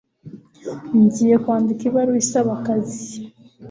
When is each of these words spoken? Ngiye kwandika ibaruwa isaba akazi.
Ngiye 1.03 1.35
kwandika 1.43 1.81
ibaruwa 1.89 2.19
isaba 2.23 2.51
akazi. 2.57 3.03